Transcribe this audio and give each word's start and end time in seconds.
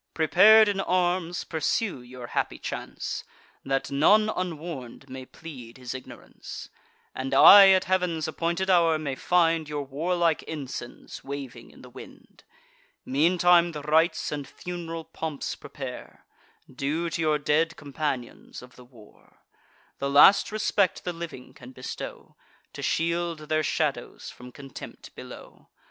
Prepar'd 0.15 0.67
in 0.67 0.79
arms, 0.79 1.43
pursue 1.43 2.01
your 2.01 2.25
happy 2.25 2.57
chance; 2.57 3.23
That 3.63 3.91
none 3.91 4.31
unwarn'd 4.35 5.07
may 5.11 5.27
plead 5.27 5.77
his 5.77 5.93
ignorance, 5.93 6.71
And 7.13 7.35
I, 7.35 7.69
at 7.69 7.83
Heav'n's 7.83 8.27
appointed 8.27 8.67
hour, 8.67 8.97
may 8.97 9.13
find 9.13 9.69
Your 9.69 9.83
warlike 9.83 10.41
ensigns 10.47 11.23
waving 11.23 11.69
in 11.69 11.83
the 11.83 11.89
wind. 11.91 12.43
Meantime 13.05 13.73
the 13.73 13.83
rites 13.83 14.31
and 14.31 14.47
fun'ral 14.47 15.03
pomps 15.03 15.53
prepare, 15.53 16.25
Due 16.67 17.11
to 17.11 17.21
your 17.21 17.37
dead 17.37 17.75
companions 17.77 18.63
of 18.63 18.75
the 18.77 18.83
war: 18.85 19.43
The 19.99 20.09
last 20.09 20.51
respect 20.51 21.03
the 21.03 21.13
living 21.13 21.53
can 21.53 21.73
bestow, 21.73 22.35
To 22.73 22.81
shield 22.81 23.49
their 23.49 23.61
shadows 23.61 24.31
from 24.31 24.51
contempt 24.51 25.13
below. 25.13 25.69